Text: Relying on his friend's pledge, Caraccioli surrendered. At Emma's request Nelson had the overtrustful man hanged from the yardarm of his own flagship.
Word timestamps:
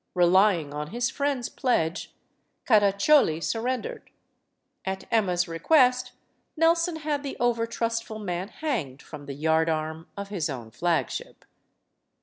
Relying 0.15 0.73
on 0.73 0.87
his 0.87 1.11
friend's 1.11 1.47
pledge, 1.47 2.11
Caraccioli 2.65 3.39
surrendered. 3.39 4.09
At 4.83 5.03
Emma's 5.11 5.47
request 5.47 6.13
Nelson 6.57 6.95
had 6.95 7.21
the 7.21 7.37
overtrustful 7.39 8.17
man 8.19 8.47
hanged 8.47 9.03
from 9.03 9.27
the 9.27 9.35
yardarm 9.35 10.07
of 10.17 10.29
his 10.29 10.49
own 10.49 10.71
flagship. 10.71 11.45